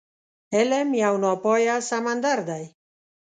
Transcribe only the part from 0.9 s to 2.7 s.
يو ناپايه سمندر دی.